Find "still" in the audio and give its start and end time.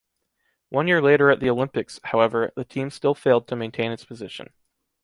2.89-3.13